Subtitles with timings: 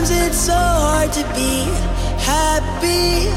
[0.00, 1.64] Sometimes it's so hard to be
[2.24, 3.28] happy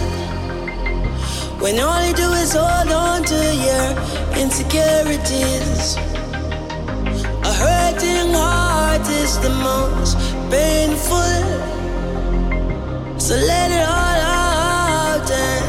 [1.61, 3.95] when all you do is hold on to your
[4.41, 5.97] insecurities.
[7.43, 10.17] A hurting heart is the most
[10.49, 11.35] painful.
[13.19, 15.65] So let it all out and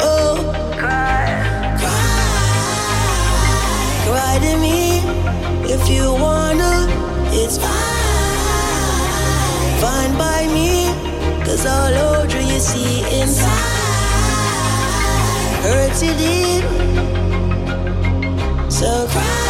[0.00, 0.36] oh,
[0.78, 1.26] cry,
[1.78, 2.14] cry,
[4.06, 5.02] cry to me
[5.70, 6.88] if you wanna.
[7.32, 7.89] It's fine,
[9.80, 10.92] fine by me.
[11.44, 13.80] Cause all over you see inside
[15.64, 16.64] hurts you deep.
[18.70, 19.49] So cry.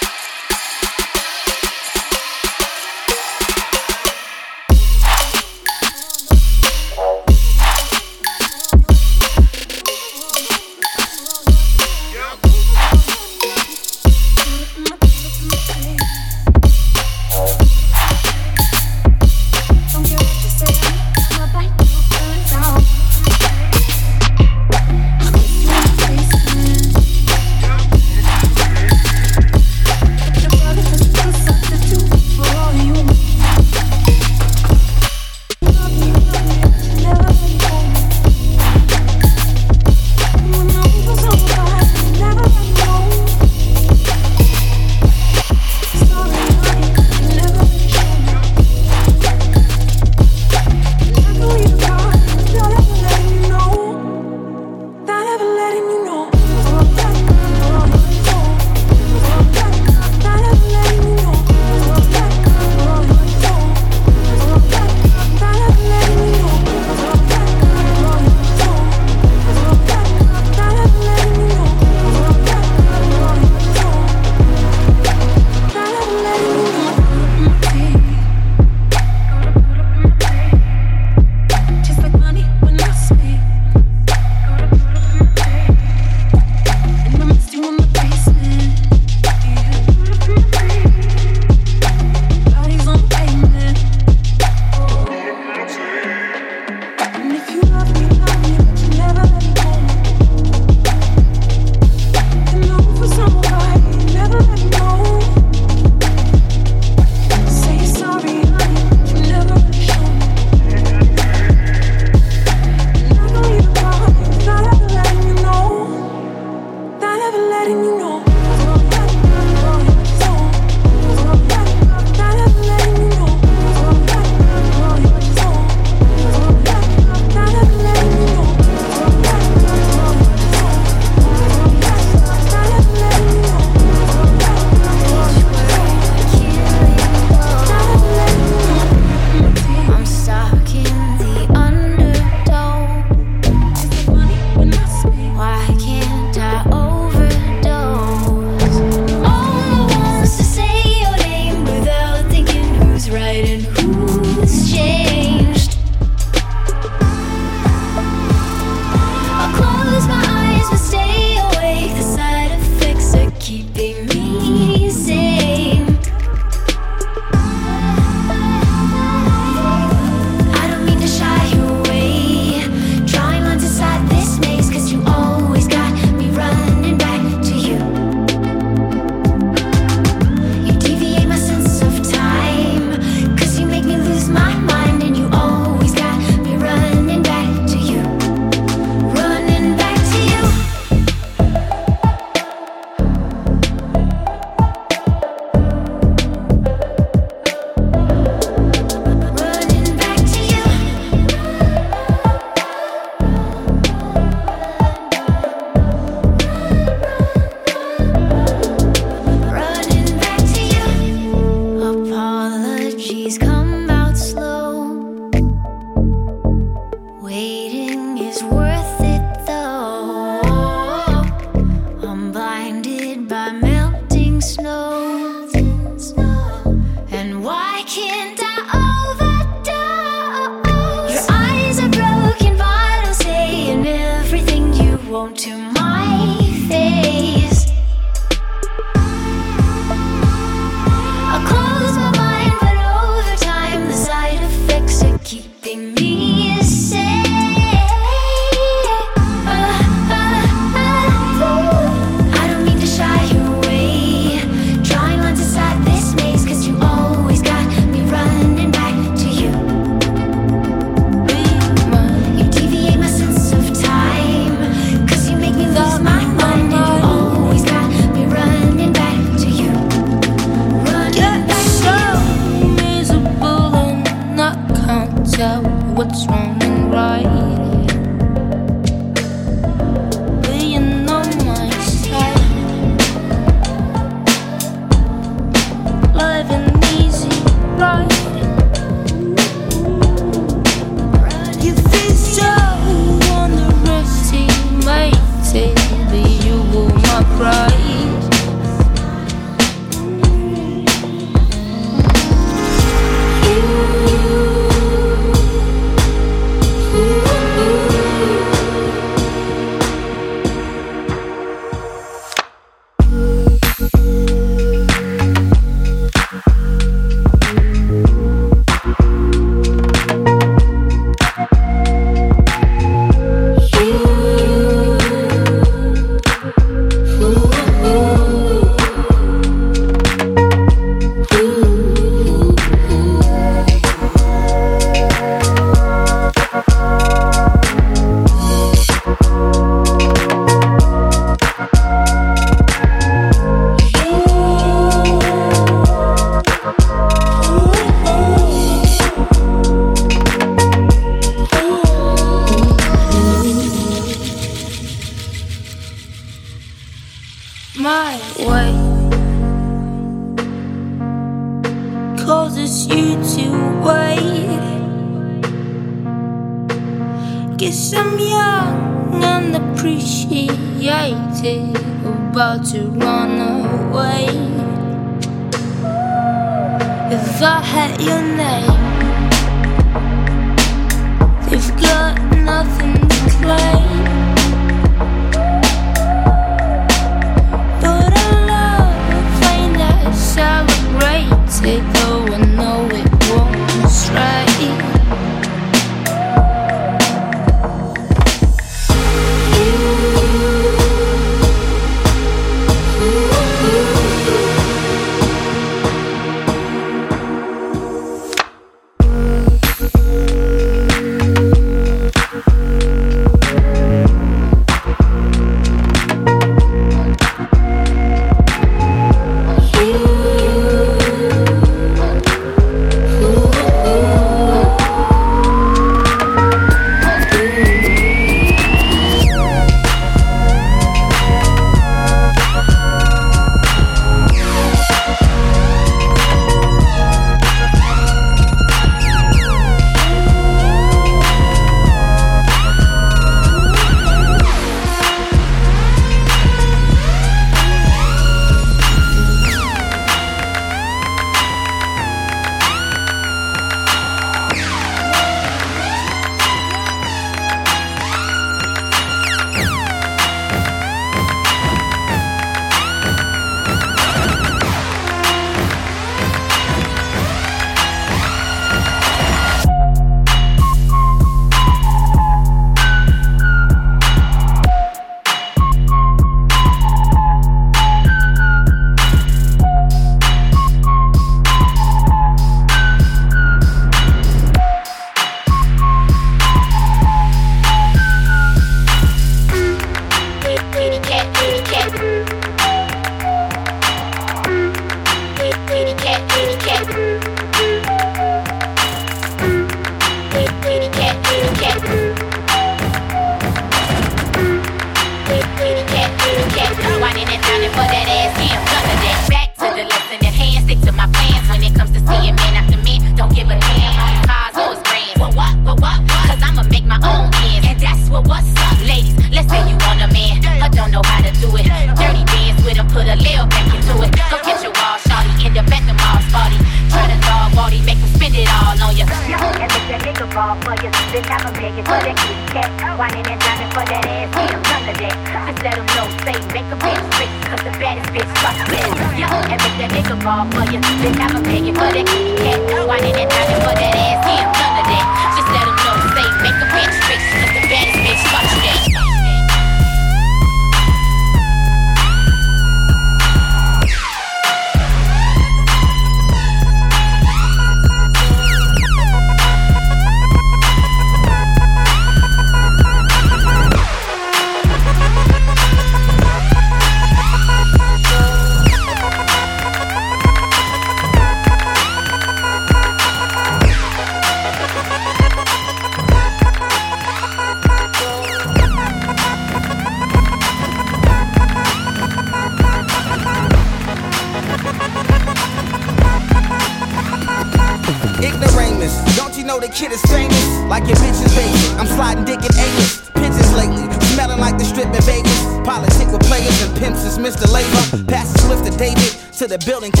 [599.65, 600.00] building.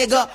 [0.00, 0.28] Nigga.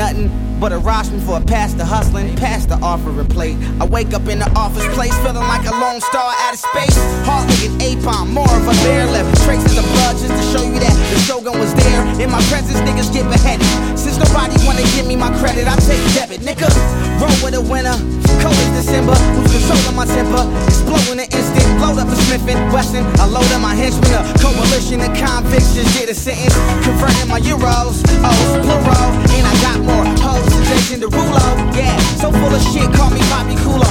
[0.00, 0.32] Nothing.
[0.60, 3.56] But a rostrum for a pastor hustling, past the offer a plate.
[3.80, 6.96] I wake up in the office place feeling like a lone star out of space.
[7.24, 9.32] Heart an apon, more of a bear left.
[9.44, 12.00] Traces of blood just to show you that the shogun was there.
[12.20, 13.64] In my presence, niggas get beheaded.
[13.96, 16.68] Since nobody wanna give me my credit, I take debit, nigga.
[17.16, 17.96] Roll with a winner,
[18.44, 19.16] cold as December.
[19.40, 20.44] Who's controlling my temper?
[20.68, 23.00] Exploding an instant, load up a Smith and Wesson.
[23.16, 26.52] I load up my henchmen, a coalition of convicts just did a sentence.
[26.84, 31.42] Converting my euros, oh, plural, and I more hoes than Jason Derulo.
[31.74, 33.90] Yeah, so full of shit, call me Bobby Coolo.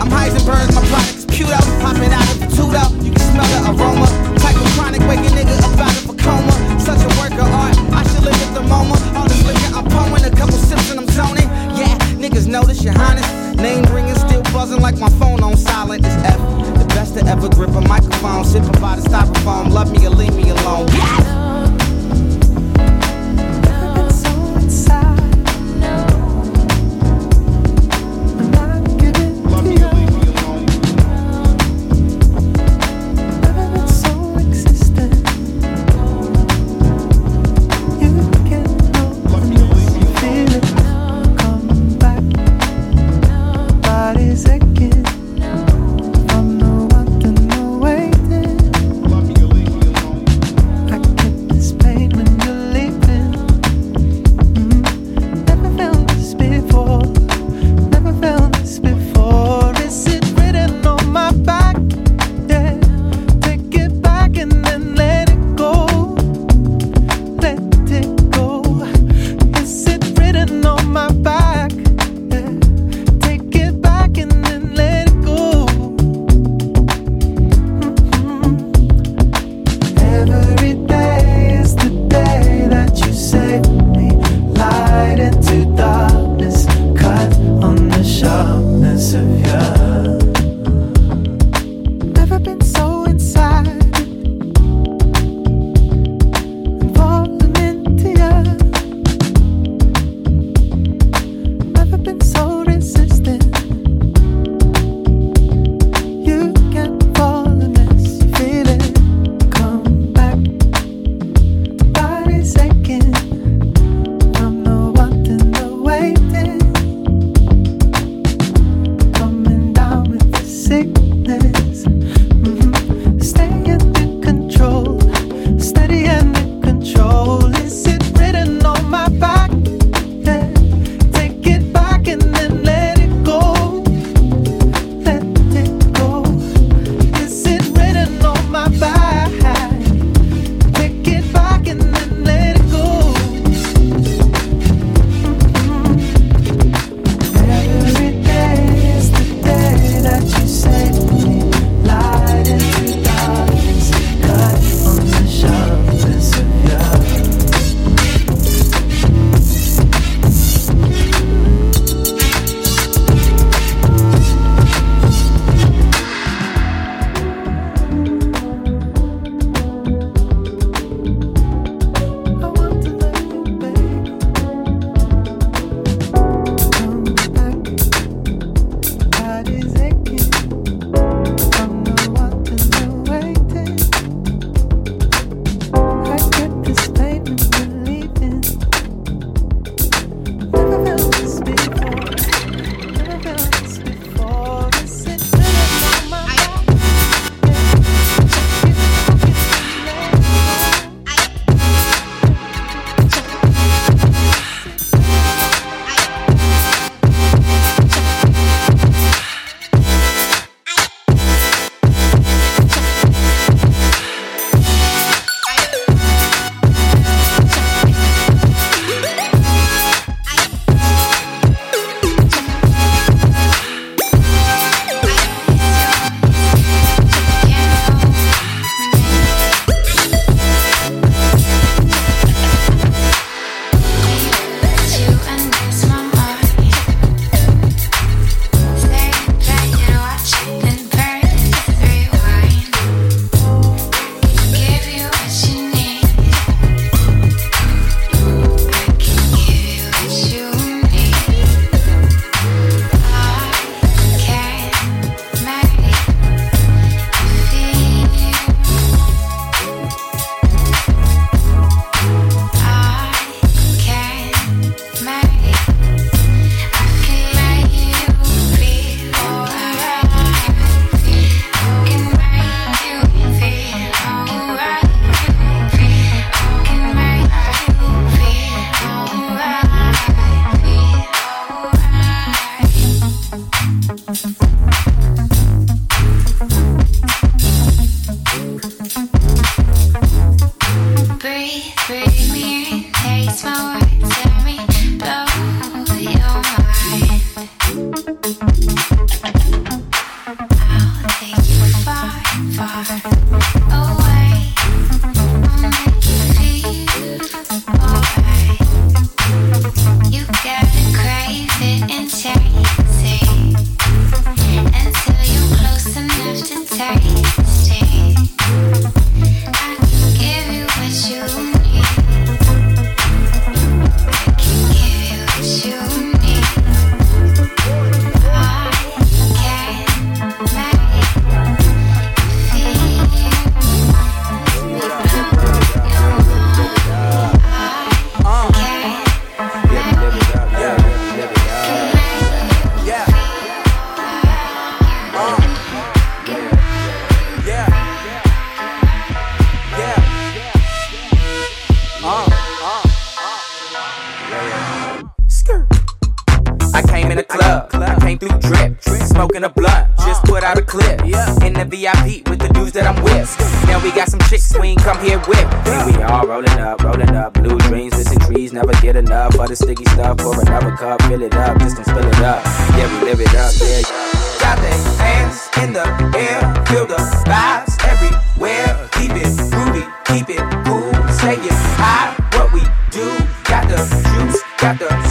[0.00, 1.58] I'm Heisenberg, my product is Puto.
[1.80, 4.06] Popping out of the Tudo, you can smell the aroma.
[4.38, 6.54] Type of chronic, wake a nigga up out of a coma.
[6.80, 9.00] Such a work of art, I should live at the moment.
[9.16, 11.48] All this liquor I'm pouring, a couple sips and I'm zoning.
[11.76, 13.28] Yeah, niggas notice your highness.
[13.56, 16.04] Name ringing, still buzzing like my phone on silent.
[16.04, 16.40] It's F.
[16.78, 19.70] The best to ever grip a microphone, sipping by the styrofoam.
[19.70, 20.88] Love me or leave me alone.
[20.88, 21.41] Yeah.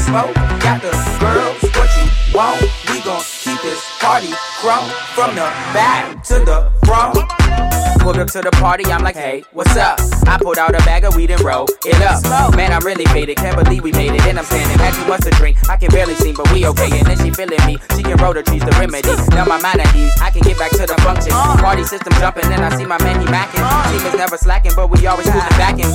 [0.02, 1.62] Smoke, got the girls.
[1.76, 2.62] What you want?
[2.90, 7.81] We gon' keep this party crunk from the back to the front.
[8.02, 10.00] Pulled up to the party, I'm like, hey, what's up?
[10.26, 12.56] I pulled out a bag of weed and roll it up.
[12.56, 14.26] Man, I'm really faded, can't believe we made it.
[14.26, 15.58] And I'm standing, had too much to drink.
[15.70, 16.90] I can barely see, but we okay.
[16.98, 19.14] And then she feeling me, she can roll the trees, the remedy.
[19.38, 21.32] Now my mind at ease, I can get back to the function.
[21.62, 23.62] Party system jumping, and I see my man, he macking.
[23.62, 25.92] Team is never slacking, but we always moving back in.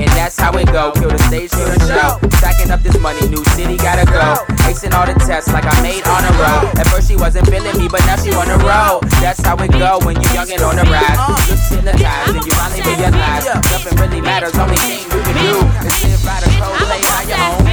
[0.00, 0.92] And that's how it go.
[0.92, 2.18] Kill the stage, kill the show.
[2.40, 4.42] Stacking up this money, new city gotta go.
[4.64, 6.72] Acing all the tests like I made on a road.
[6.80, 9.04] At first she wasn't feeling me, but now she on the road.
[9.20, 11.33] That's how it go when you young and on the rise.
[11.34, 14.54] And you finally realize nothing really matters.
[14.56, 15.58] Only thing you can do
[16.06, 17.64] is by the by your.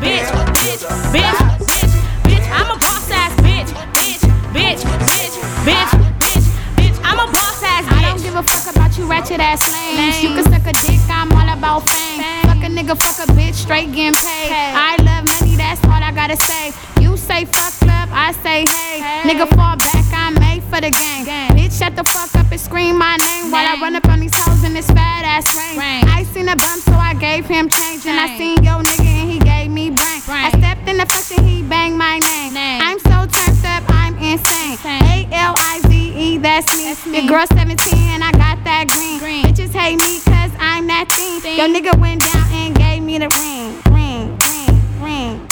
[0.00, 0.28] Bitch,
[0.60, 1.92] bitch, bitch, bitch,
[2.24, 6.44] bitch, I'm a boss ass bitch, bitch, bitch, bitch, bitch, bitch,
[6.76, 7.96] bitch, I'm a boss ass bitch.
[7.96, 10.22] I don't give a fuck about you ratchet ass lames.
[10.22, 12.22] You can suck a dick, I'm all about fame.
[12.42, 14.52] Fuck a nigga, fuck a bitch, straight getting paid.
[14.52, 16.72] I love money, that's all I gotta say.
[17.00, 19.22] You say fuck club, I say hey.
[19.22, 21.24] Nigga fall back, I'm made for the game.
[21.54, 24.34] Bitch, shut the fuck up and scream my name while I run up on these
[24.34, 25.46] hoes in this fat ass
[25.78, 26.02] rain.
[26.10, 28.04] I seen a bump, so I gave him change.
[28.06, 30.22] And I seen yo nigga and he gave me brain.
[30.26, 32.82] I stepped in the function, he banged my name.
[32.82, 34.78] I'm so turned up, I'm insane.
[35.14, 36.66] A L I Z E, that's
[37.06, 37.20] me.
[37.20, 39.18] Your girl 17 and I got that green.
[39.22, 39.44] green.
[39.46, 41.58] Bitches hate me cause I'm that thing.
[41.58, 43.78] Yo nigga went down and gave me the ring.
[43.94, 45.46] Ring, ring, ring,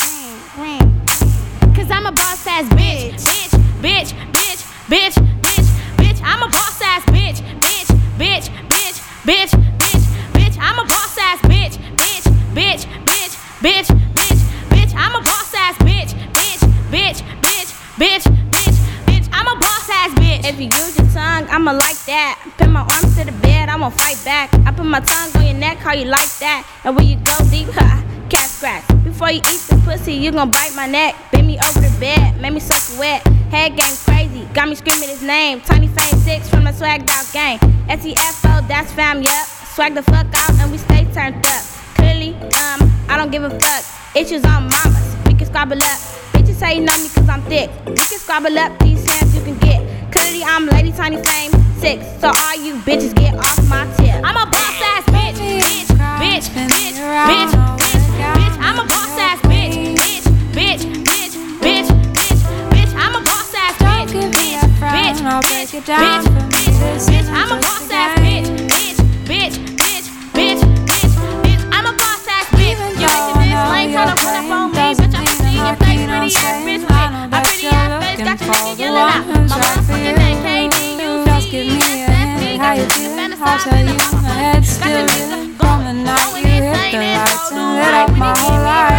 [0.58, 0.97] ring, ring.
[1.88, 6.82] Cause I'm a boss ass bitch, bitch, bitch, bitch, bitch, bitch, bitch, I'm a boss
[6.82, 10.02] ass bitch, bitch, bitch, bitch, bitch, bitch,
[10.34, 15.54] bitch, I'm a boss ass bitch, bitch, bitch, bitch, bitch, bitch, bitch, I'm a boss
[15.54, 18.57] ass bitch, bitch, bitch, bitch, bitch, bitch, bitch,
[19.32, 20.44] I'm a boss ass bitch.
[20.44, 22.40] If you use your tongue, I'ma like that.
[22.58, 24.52] Pin my arms to the bed, I'ma fight back.
[24.66, 26.66] I put my tongue on your neck, how you like that?
[26.84, 28.84] And when you go deep, ha, cat scratch.
[29.04, 31.16] Before you eat the pussy, you gon' bite my neck.
[31.32, 33.26] Bend me over the bed, make me suck wet.
[33.50, 35.60] Head game crazy, got me screaming his name.
[35.62, 37.58] Tiny Fame 6 from the Swag out gang.
[37.88, 39.46] SEFO, that's fam, yup.
[39.74, 41.64] Swag the fuck out and we stay turned up.
[41.94, 43.84] Clearly, um, I don't give a fuck.
[44.14, 46.27] Issues on mamas, we can squabble up.
[46.58, 47.70] Say you know me cause I'm thick.
[47.86, 49.78] We can squabble up these hands you can get.
[50.10, 52.20] Clearly, I'm Lady Tiny Fame 6.
[52.20, 54.18] So all you bitches get off my tip.
[54.26, 55.86] I'm a boss ass bitch, bitch,
[56.18, 56.98] bitch, bitch,
[57.30, 58.02] bitch, bitch,
[58.34, 58.58] bitch.
[58.58, 61.30] I'm a boss ass bitch, bitch, bitch, bitch,
[61.62, 62.40] bitch, bitch,
[62.74, 62.92] bitch.
[62.98, 67.28] I'm a boss ass bitch, bitch, bitch, bitch, bitch, bitch.
[67.30, 68.98] I'm a boss ass bitch, bitch,
[69.30, 70.62] bitch, bitch, bitch,
[71.44, 71.62] bitch.
[71.70, 72.78] I'm a boss ass bitch.
[72.98, 74.67] You bitches is lame, tryna run up on
[76.30, 76.84] face, pretty ass bitch.
[76.84, 79.26] Wait, a pretty ass face, got your nigga yelling out.
[79.26, 83.32] My motherfucking name, KD, you Just give me a hand, how you feeling?
[83.40, 87.76] I'll tell you my head's still reeling from the night you hit the lights and
[87.76, 88.97] lit up my whole life.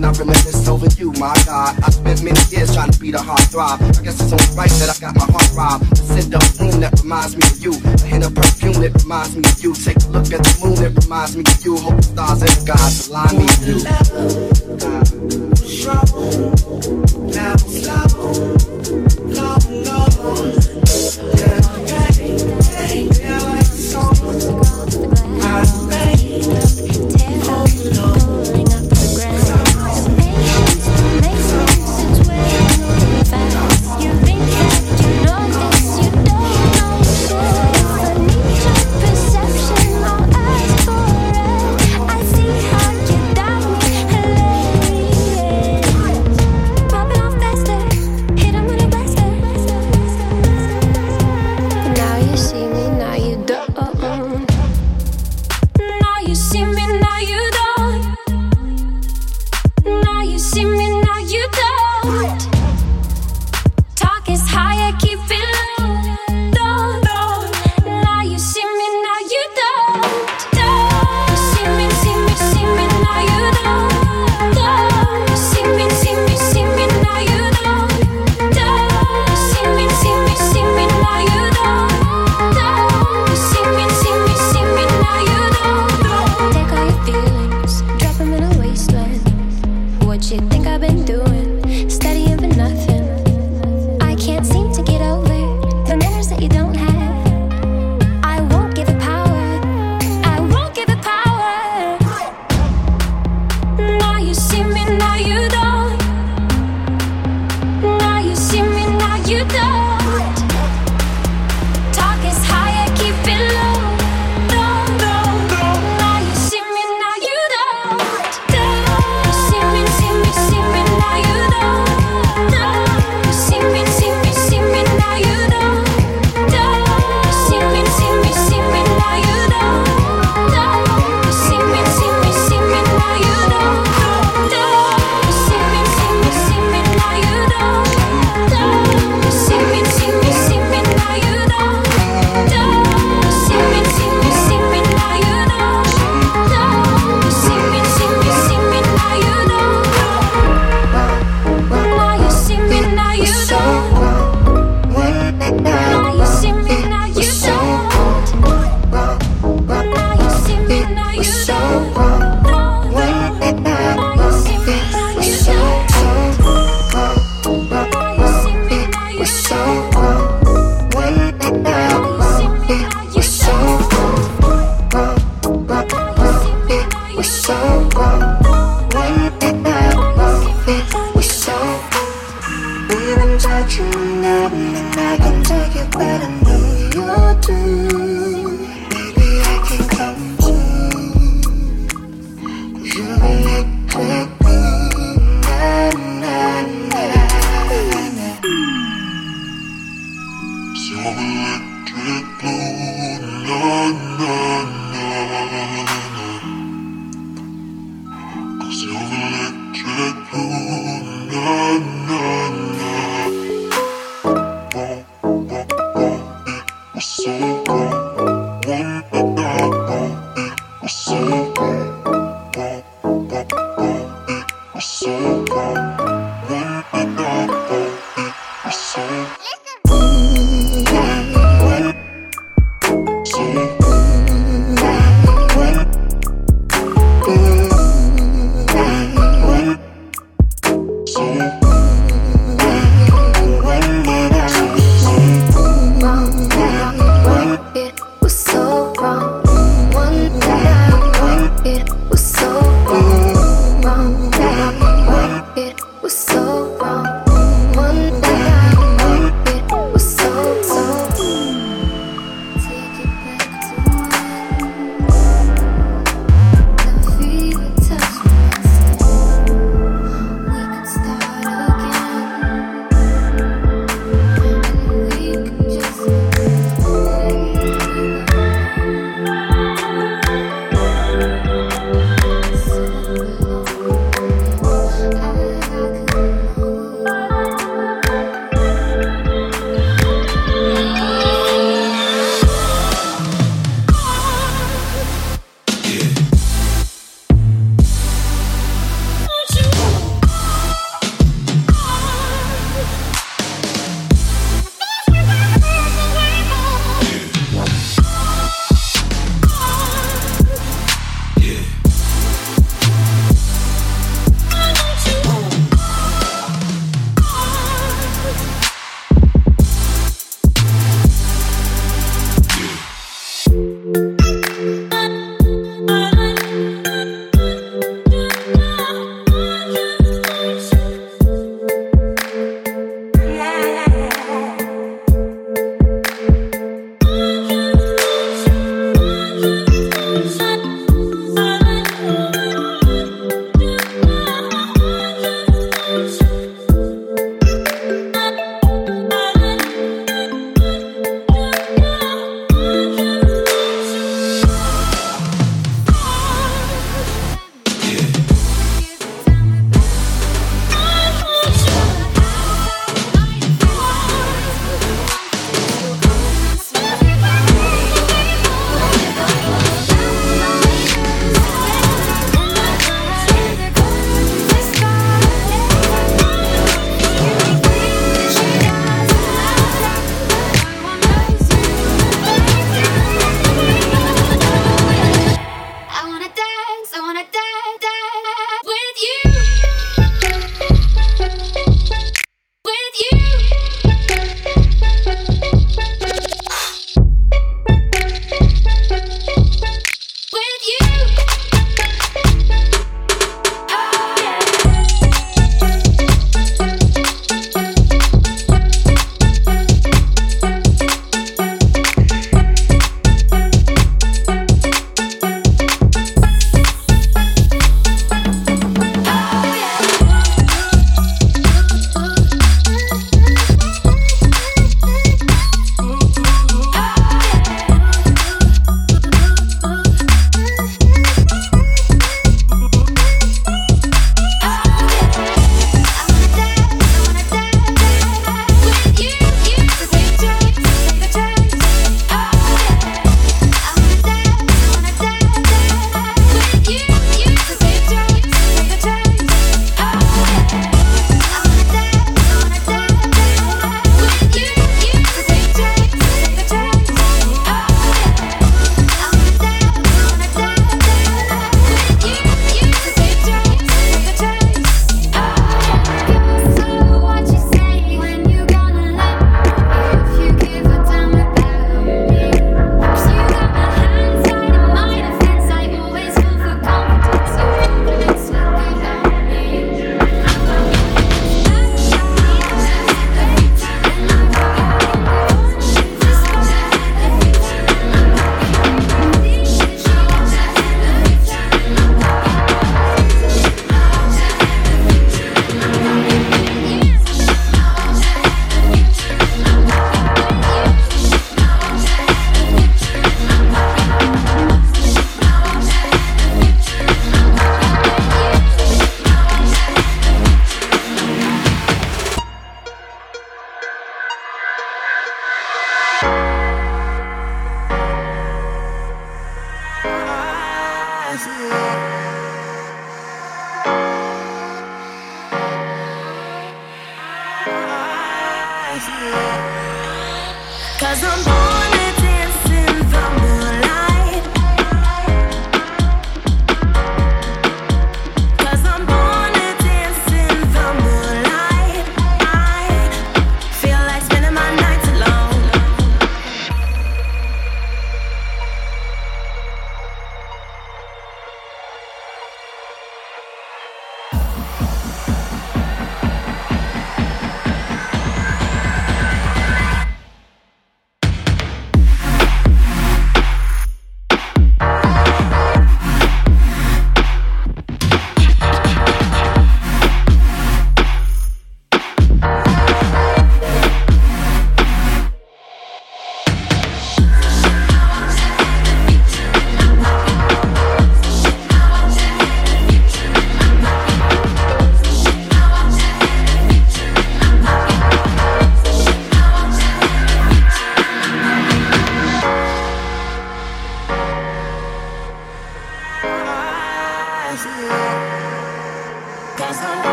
[0.00, 1.76] and I reminisce over you, my God.
[1.84, 3.82] I spent many years trying to be the heartthrob.
[3.82, 5.90] I guess it's only right that I got my heart robbed.
[5.90, 7.72] The scent of room that reminds me of you.
[7.84, 9.74] A hint of perfume that reminds me of you.
[9.74, 11.76] Take a look at the moon that reminds me of you.
[11.76, 13.99] Hope the stars and the gods align me with you.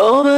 [0.00, 0.37] Over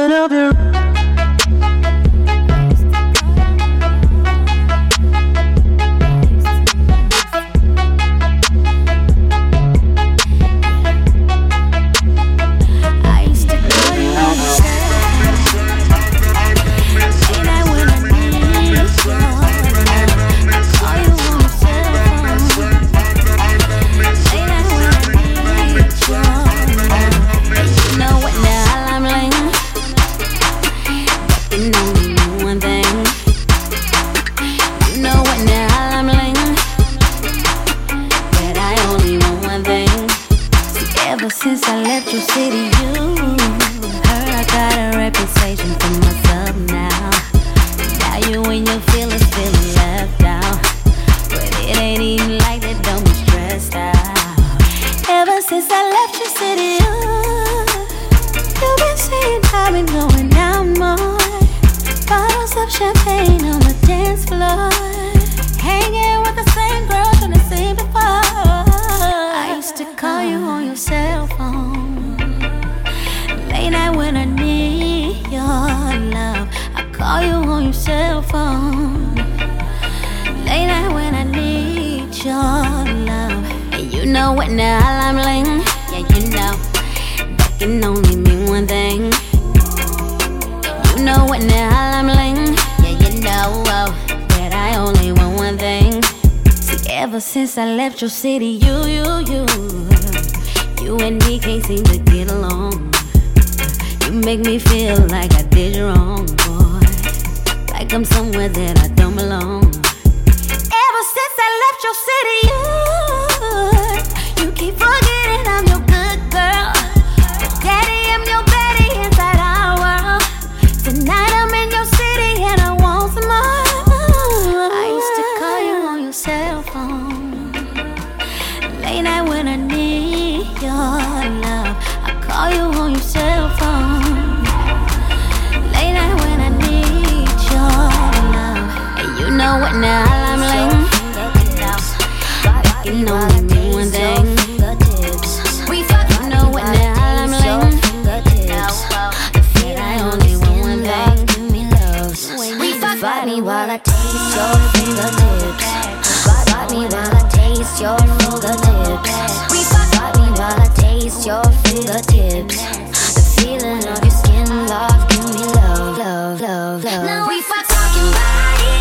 [167.31, 168.75] We for talking body.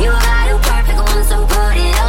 [0.00, 2.05] You got a perfect one, so put it on.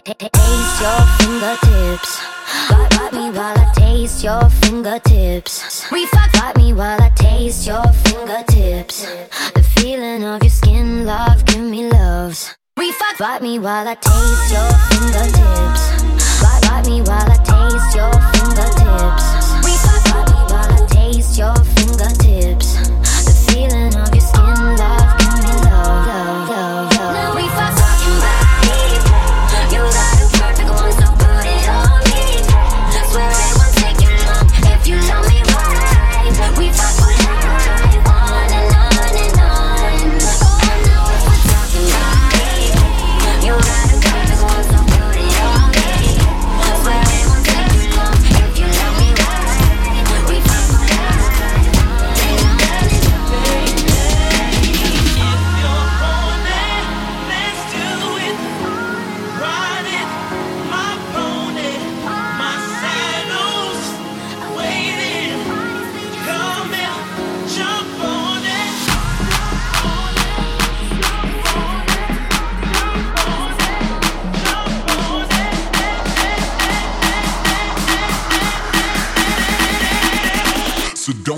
[0.00, 2.20] taste your fingertips.
[2.68, 5.90] Bite, me while I taste your fingertips.
[5.92, 9.06] Refuck, bite me while I taste your fingertips.
[9.54, 12.56] The feeling of your skin, love, give me loves.
[12.76, 15.82] Refuck, bite me while I taste your fingertips.
[16.42, 19.24] Bite, me while I taste your fingertips.
[19.66, 22.69] Refuck, bite me while I taste your fingertips.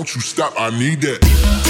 [0.03, 1.62] Don't you stop, I need that.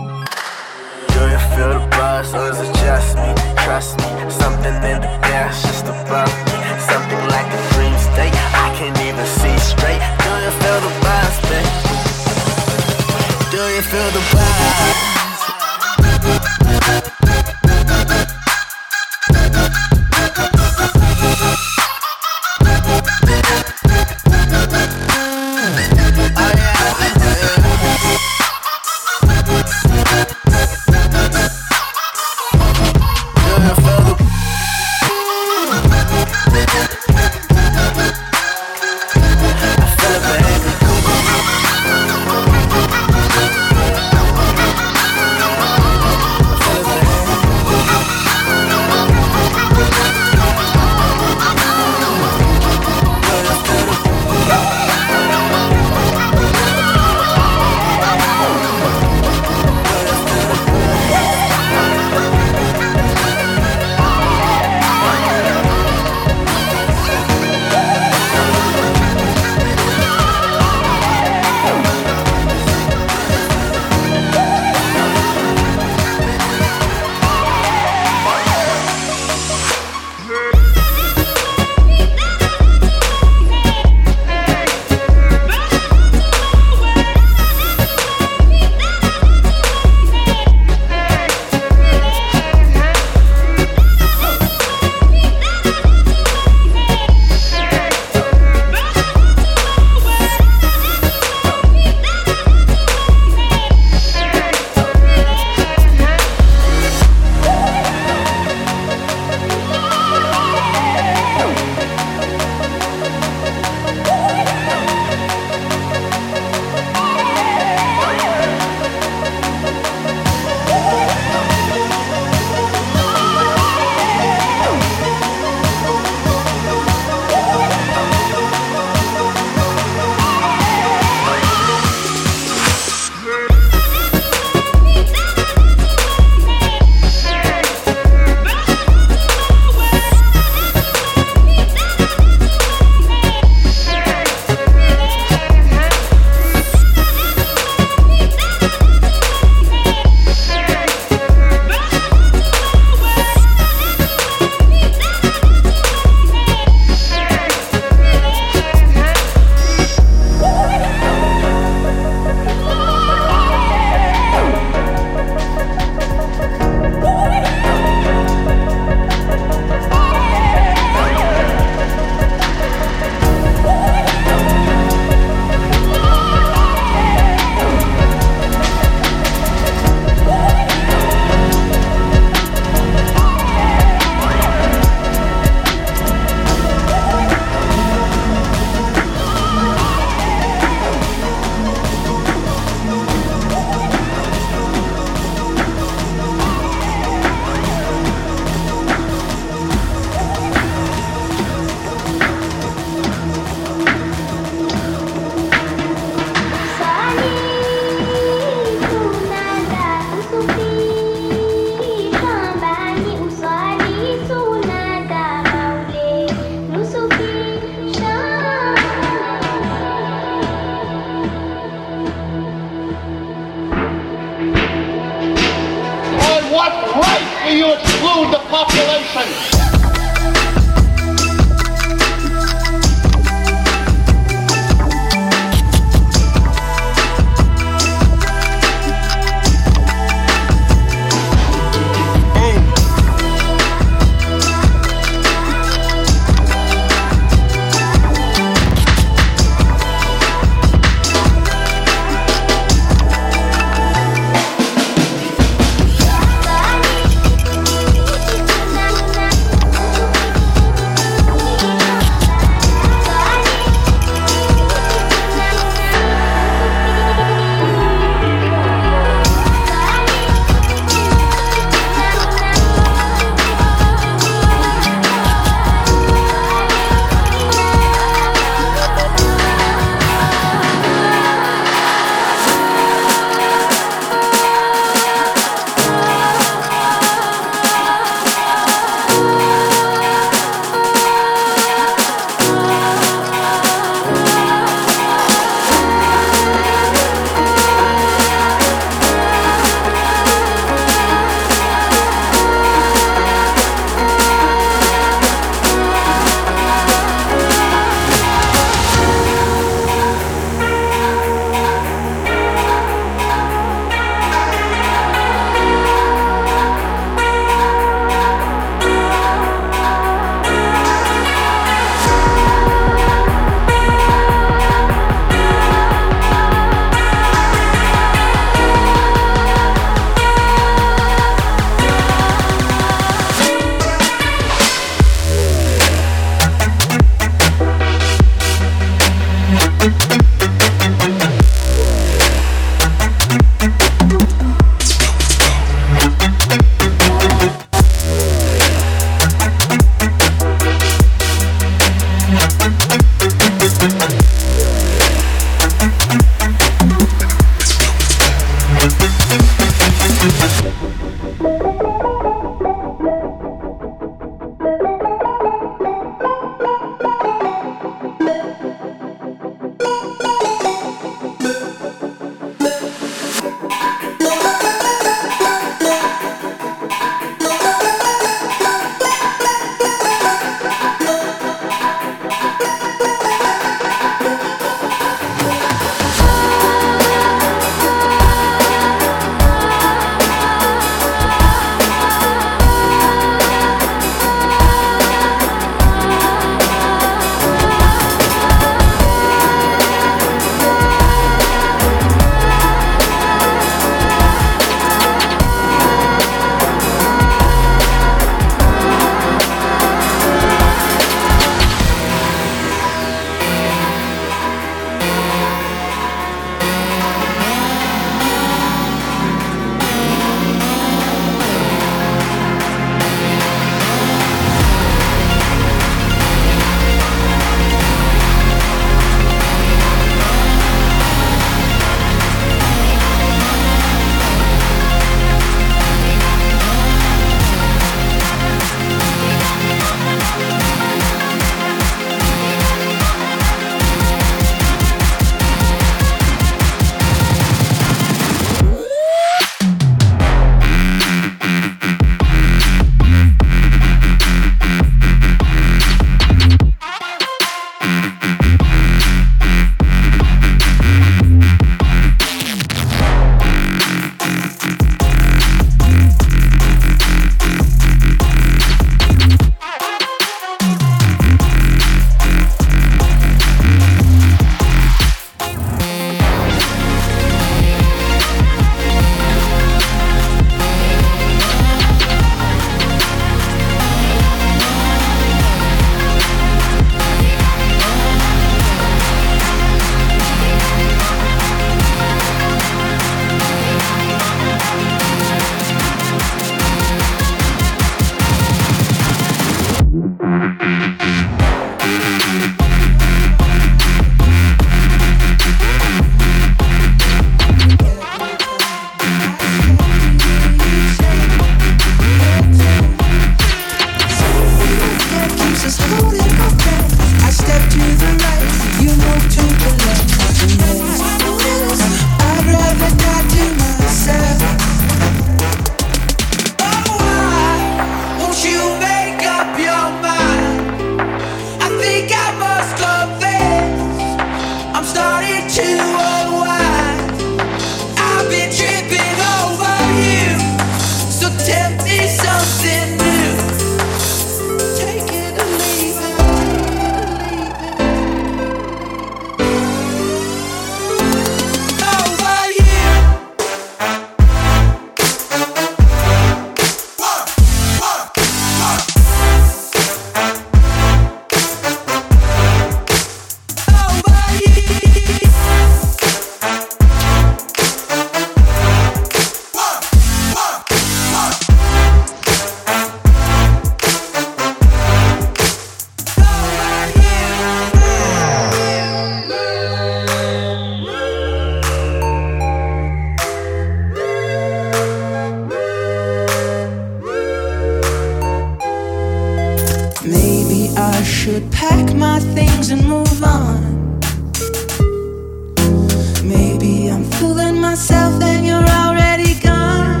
[597.76, 600.00] myself and you're already gone.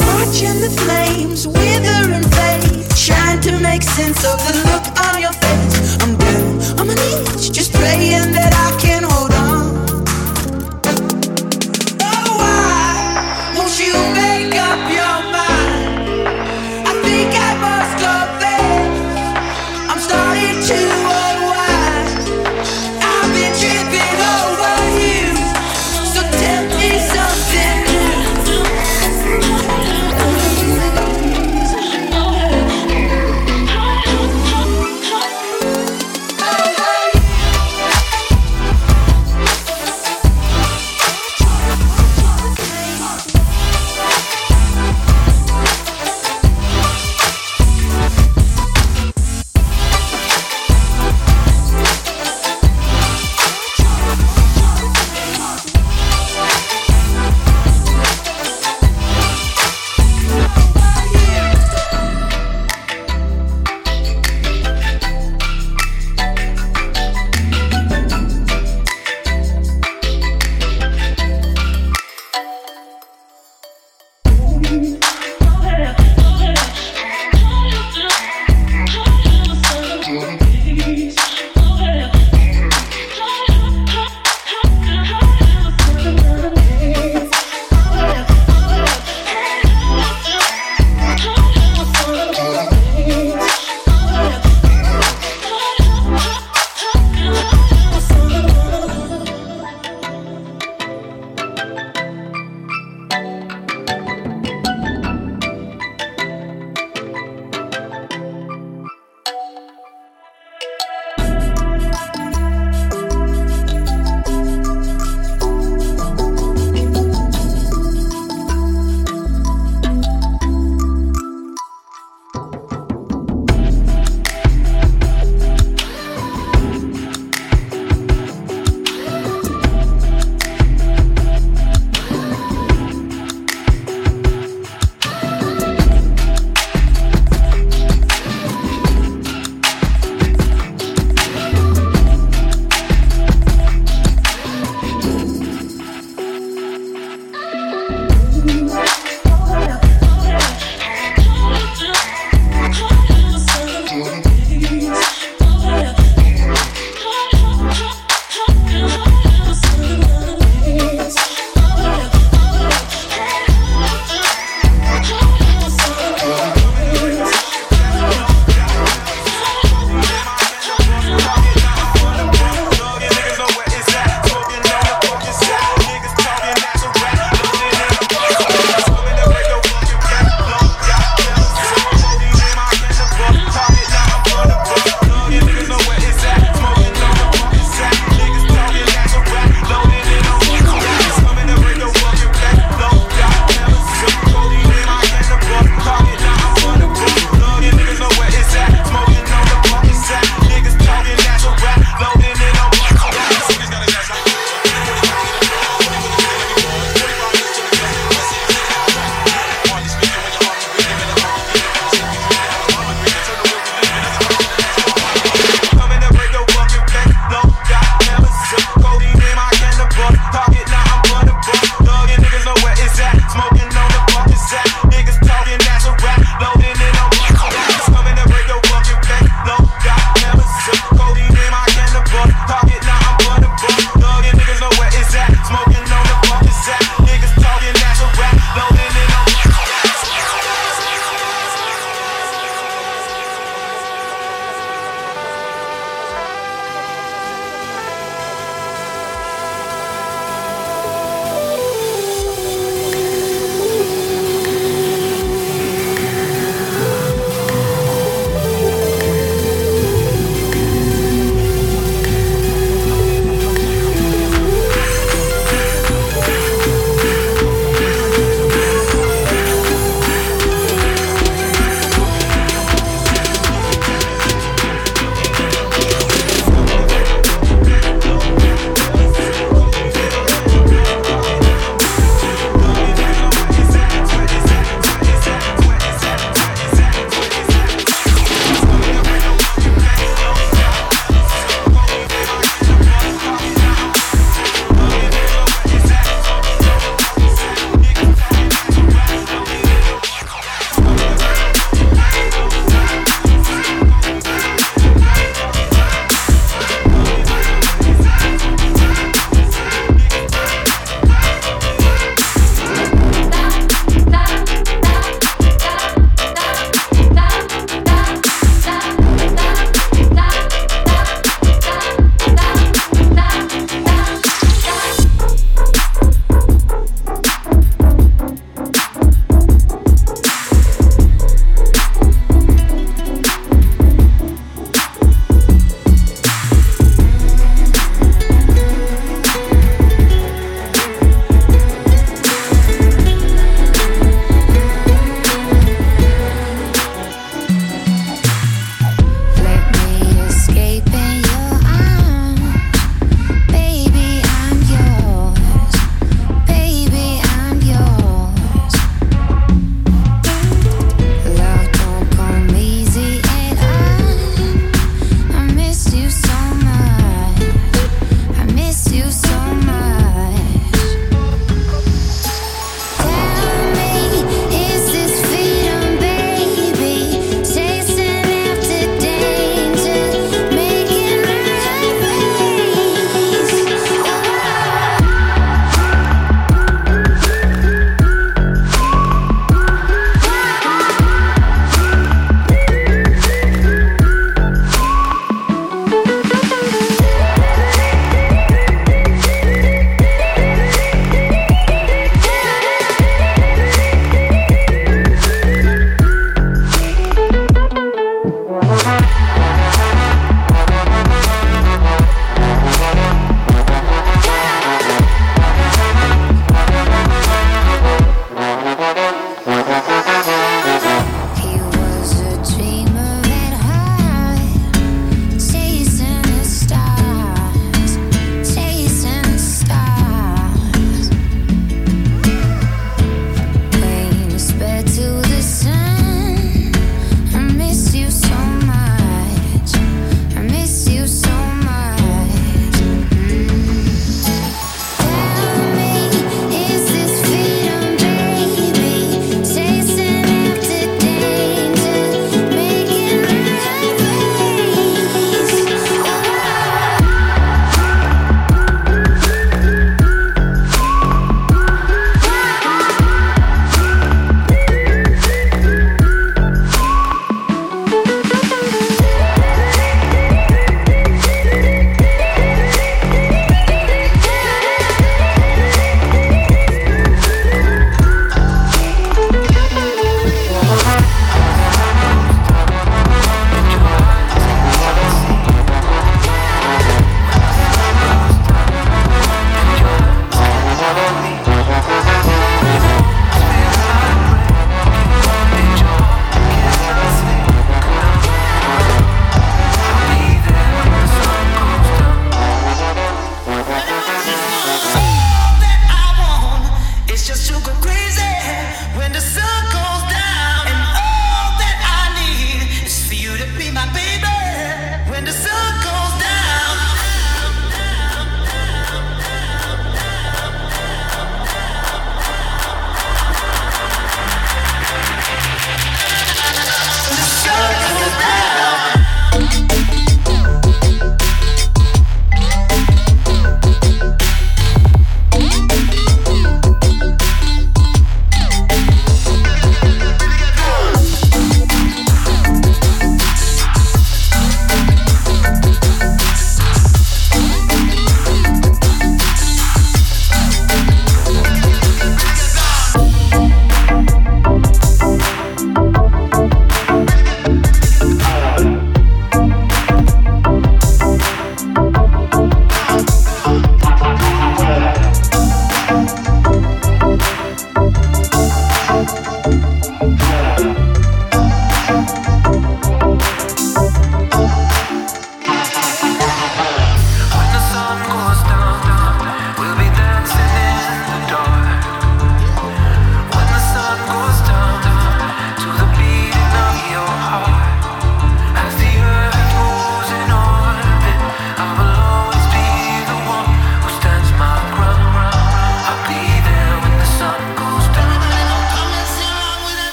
[0.00, 4.81] Watching the flames wither and fade, trying to make sense of the look.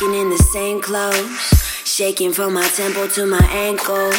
[0.00, 1.38] walking in the same clothes,
[1.84, 4.14] shaking from my temple to my ankles.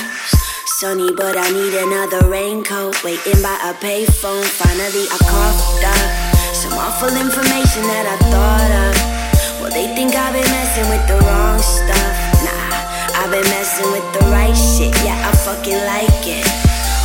[0.79, 3.01] Sunny, but I need another raincoat.
[3.03, 9.61] Waiting by a payphone, finally I coughed up some awful information that I thought of.
[9.61, 12.15] Well, they think I've been messing with the wrong stuff.
[12.43, 14.91] Nah, I've been messing with the right shit.
[15.05, 16.47] Yeah, I fucking like it.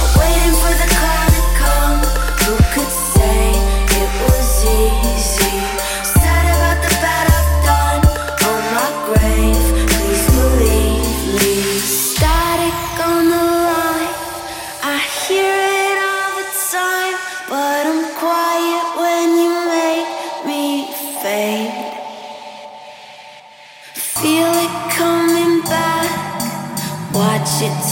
[0.02, 1.98] I'm waiting for the car to come.
[2.42, 3.54] Who could say
[4.02, 4.93] it was easy?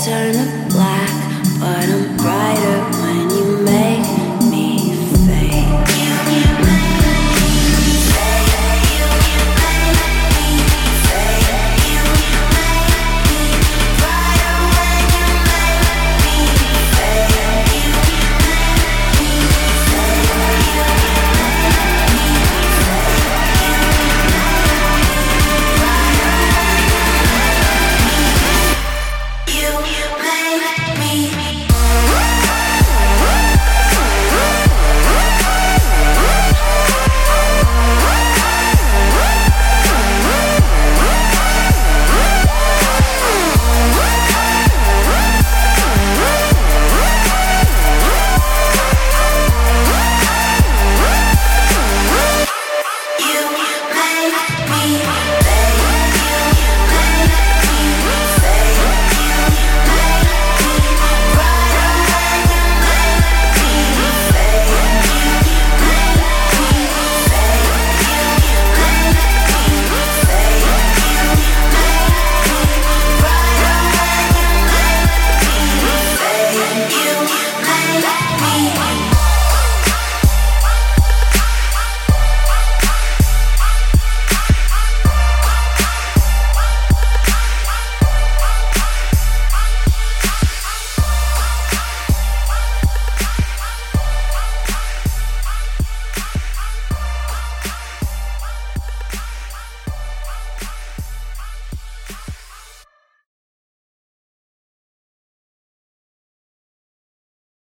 [0.04, 0.41] 삶